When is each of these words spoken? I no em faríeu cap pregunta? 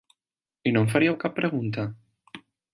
I 0.69 0.73
no 0.77 0.81
em 0.85 0.89
faríeu 0.95 1.19
cap 1.25 1.37
pregunta? 1.43 1.87